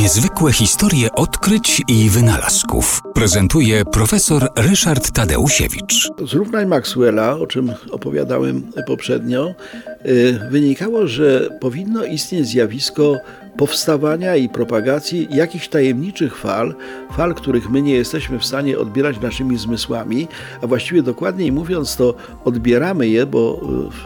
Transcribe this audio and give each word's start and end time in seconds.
Niezwykłe 0.00 0.52
historie 0.52 1.12
odkryć 1.12 1.82
i 1.88 2.10
wynalazków 2.10 3.00
prezentuje 3.14 3.84
profesor 3.84 4.48
Ryszard 4.56 5.10
Tadeusiewicz. 5.10 6.08
Z 6.26 6.32
równań 6.32 6.66
Maxwella, 6.66 7.36
o 7.36 7.46
czym 7.46 7.72
opowiadałem 7.90 8.62
poprzednio, 8.86 9.54
y, 10.06 10.38
wynikało, 10.50 11.06
że 11.06 11.48
powinno 11.60 12.04
istnieć 12.04 12.46
zjawisko 12.46 13.16
powstawania 13.56 14.36
i 14.36 14.48
propagacji 14.48 15.28
jakichś 15.30 15.68
tajemniczych 15.68 16.36
fal, 16.36 16.74
fal, 17.16 17.34
których 17.34 17.70
my 17.70 17.82
nie 17.82 17.94
jesteśmy 17.94 18.38
w 18.38 18.44
stanie 18.44 18.78
odbierać 18.78 19.20
naszymi 19.20 19.58
zmysłami, 19.58 20.28
a 20.62 20.66
właściwie 20.66 21.02
dokładniej 21.02 21.52
mówiąc, 21.52 21.96
to 21.96 22.14
odbieramy 22.44 23.08
je, 23.08 23.26
bo 23.26 23.60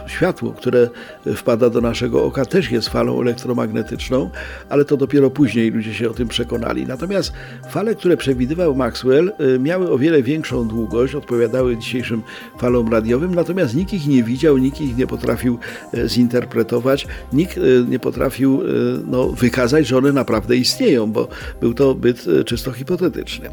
y, 0.05 0.09
światło, 0.09 0.51
które 0.51 0.89
wpada 1.35 1.69
do 1.69 1.81
naszego 1.81 2.23
oka, 2.23 2.45
też 2.45 2.71
jest 2.71 2.89
falą 2.89 3.21
elektromagnetyczną, 3.21 4.29
ale 4.69 4.85
to 4.85 4.97
dopiero 4.97 5.29
później 5.29 5.71
ludzie 5.71 5.93
się 5.93 6.09
o 6.09 6.13
tym 6.13 6.27
przekonali. 6.27 6.85
Natomiast 6.85 7.33
fale, 7.69 7.95
które 7.95 8.17
przewidywał 8.17 8.75
Maxwell, 8.75 9.33
y, 9.55 9.59
miały 9.59 9.91
o 9.91 9.97
wiele 9.97 10.23
większą 10.23 10.67
długość, 10.67 11.15
odpowiadały 11.15 11.77
dzisiejszym 11.77 12.23
falom 12.59 12.91
radiowym, 12.91 13.35
natomiast 13.35 13.75
nikt 13.75 13.93
ich 13.93 14.07
nie 14.07 14.23
widział, 14.23 14.57
nikt 14.57 14.81
ich 14.81 14.97
nie 14.97 15.07
potrafił 15.07 15.59
y, 15.93 16.09
zinterpretować, 16.09 17.07
nikt 17.33 17.59
nie 17.89 17.99
potrafił 17.99 18.61
no, 19.07 19.31
wykazać, 19.45 19.87
że 19.87 19.97
one 19.97 20.11
naprawdę 20.13 20.55
istnieją, 20.55 21.11
bo 21.11 21.27
był 21.61 21.73
to 21.73 21.95
byt 21.95 22.25
e, 22.27 22.43
czysto 22.43 22.71
hipotetyczny. 22.71 23.49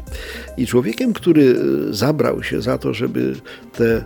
I 0.57 0.67
człowiekiem, 0.67 1.13
który 1.13 1.55
e, 1.89 1.93
zabrał 1.93 2.43
się 2.43 2.61
za 2.61 2.77
to, 2.77 2.93
żeby 2.93 3.35
te 3.77 4.03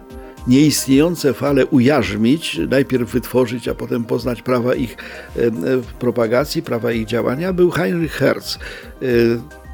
nieistniejące 0.47 1.33
fale 1.33 1.65
ujarzmić, 1.65 2.59
najpierw 2.69 3.11
wytworzyć, 3.11 3.67
a 3.67 3.75
potem 3.75 4.03
poznać 4.03 4.41
prawa 4.41 4.75
ich 4.75 4.97
e, 5.35 5.41
propagacji, 5.99 6.61
prawa 6.61 6.91
ich 6.91 7.05
działania, 7.05 7.53
był 7.53 7.71
Heinrich 7.71 8.11
Hertz 8.13 8.59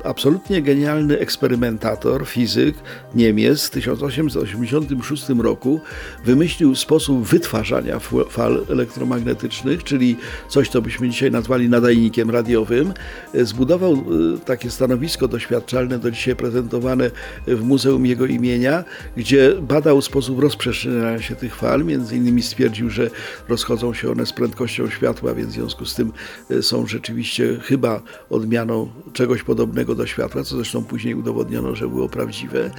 absolutnie 0.04 0.62
genialny 0.62 1.20
eksperymentator, 1.20 2.28
fizyk, 2.28 2.76
Niemiec 3.16 3.68
w 3.68 3.70
1886 3.70 5.30
roku 5.30 5.82
wymyślił 6.26 6.76
sposób 6.76 7.28
wytwarzania 7.28 8.00
fal 8.30 8.66
elektromagnetycznych, 8.70 9.84
czyli 9.84 10.18
coś, 10.50 10.70
co 10.70 10.82
byśmy 10.82 11.10
dzisiaj 11.10 11.32
nazwali 11.32 11.70
nadajnikiem 11.70 12.30
radiowym. 12.30 12.94
Zbudował 13.34 13.94
e, 13.94 13.98
takie 14.46 14.72
stanowisko 14.72 15.28
doświadczalne, 15.28 16.00
do 16.00 16.12
dzisiaj 16.12 16.36
prezentowane 16.36 17.12
w 17.48 17.62
muzeum 17.62 18.06
jego 18.06 18.26
imienia, 18.26 18.84
gdzie 19.18 19.56
badał 19.62 20.02
sposób 20.02 20.40
rozprzestrzeniania 20.40 21.22
się 21.22 21.36
tych 21.36 21.56
fal. 21.56 21.86
Między 21.86 22.18
innymi 22.18 22.42
stwierdził, 22.42 22.90
że 22.90 23.10
rozchodzą 23.50 23.94
się 23.94 24.12
one 24.12 24.26
z 24.26 24.34
prędkością 24.34 24.90
światła, 24.90 25.34
więc 25.34 25.50
w 25.50 25.54
związku 25.54 25.86
z 25.86 25.96
tym 25.96 26.12
e, 26.50 26.62
są 26.62 26.88
rzeczywiście 26.88 27.60
chyba 27.62 28.02
odmianą 28.30 28.90
czegoś 29.14 29.44
podobnego 29.44 29.93
do 29.96 30.08
światła, 30.08 30.44
co 30.44 30.56
zresztą 30.56 30.84
później 30.84 31.16
udowodniono, 31.16 31.76
że 31.76 31.88
było 31.88 32.10
prawdziwe. 32.10 32.72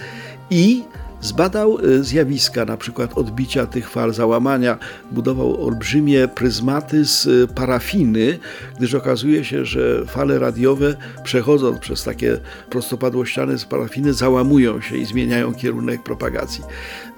I 0.51 0.83
Zbadał 1.25 1.79
y, 1.85 2.05
zjawiska, 2.05 2.65
na 2.65 2.77
przykład 2.77 3.19
odbicia 3.19 3.67
tych 3.67 3.91
fal 3.91 4.15
załamania, 4.15 4.79
budował 5.13 5.67
olbrzymie 5.67 6.29
pryzmaty 6.29 7.05
z 7.05 7.27
y, 7.27 7.49
parafiny, 7.55 8.39
gdyż 8.79 8.95
okazuje 8.95 9.45
się, 9.45 9.65
że 9.65 10.07
fale 10.07 10.39
radiowe 10.39 10.97
przechodząc 11.23 11.79
przez 11.79 12.05
takie 12.05 12.39
prostopadłościane 12.71 13.59
z 13.59 13.65
parafiny 13.65 14.13
załamują 14.13 14.81
się 14.81 14.97
i 14.97 15.05
zmieniają 15.05 15.55
kierunek 15.55 16.03
propagacji. 16.03 16.65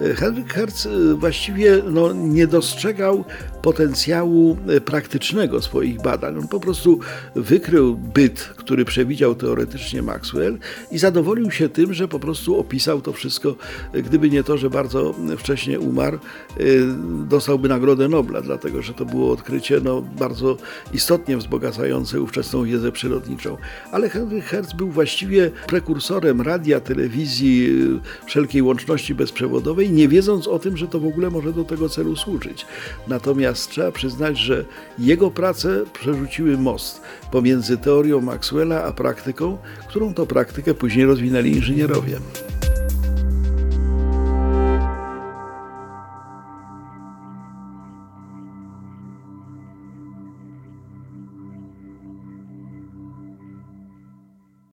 Y, 0.01 0.15
Henryk 0.15 0.55
Hertz 0.55 0.89
właściwie 1.15 1.83
no, 1.91 2.13
nie 2.13 2.47
dostrzegał 2.47 3.25
potencjału 3.63 4.57
praktycznego 4.85 5.63
swoich 5.63 6.03
badań. 6.03 6.39
On 6.39 6.49
po 6.49 6.61
prostu 6.61 7.01
wykrył 7.35 7.97
byt, 7.97 8.41
który 8.57 8.85
przewidział 8.85 9.35
teoretycznie 9.35 10.03
Maxwell 10.03 10.59
i 10.91 10.99
zadowolił 10.99 11.51
się 11.51 11.69
tym, 11.69 11.95
że 11.95 12.09
po 12.09 12.19
prostu 12.19 12.61
opisał 12.61 13.01
to 13.01 13.13
wszystko 13.13 13.57
Gdyby 14.03 14.31
nie 14.31 14.43
to, 14.43 14.59
że 14.59 14.71
bardzo 14.71 15.15
wcześnie 15.39 15.81
umarł, 15.81 16.19
y, 16.61 16.83
dostałby 17.29 17.69
Nagrodę 17.69 18.09
Nobla, 18.09 18.41
dlatego 18.41 18.83
że 18.83 18.95
to 18.95 19.05
było 19.05 19.33
odkrycie 19.33 19.81
no, 19.85 20.03
bardzo 20.19 20.57
istotnie 20.95 21.37
wzbogacające 21.37 22.21
ówczesną 22.21 22.65
wiedzę 22.65 22.93
przyrodniczą. 22.93 23.57
Ale 23.93 24.09
Henry 24.09 24.41
Hertz 24.41 24.73
był 24.73 24.91
właściwie 24.91 25.51
prekursorem 25.67 26.41
radia, 26.41 26.81
telewizji, 26.81 27.67
y, 28.25 28.27
wszelkiej 28.27 28.63
łączności 28.63 29.15
bezprzewodowej, 29.15 29.91
nie 29.91 30.09
wiedząc 30.09 30.49
o 30.49 30.59
tym, 30.59 30.77
że 30.77 30.89
to 30.89 31.01
w 31.01 31.07
ogóle 31.07 31.31
może 31.31 31.53
do 31.53 31.65
tego 31.65 31.89
celu 31.89 32.17
służyć. 32.17 32.67
Natomiast 33.09 33.71
trzeba 33.71 33.93
przyznać, 33.93 34.39
że 34.39 34.65
jego 34.99 35.31
prace 35.31 35.85
przerzuciły 35.93 36.59
most 36.59 37.01
pomiędzy 37.31 37.77
teorią 37.79 38.21
Maxwella 38.21 38.85
a 38.85 38.93
praktyką, 38.93 39.59
którą 39.89 40.15
to 40.15 40.27
praktykę 40.27 40.75
później 40.75 41.07
rozwinęli 41.07 41.51
inżynierowie. 41.51 42.19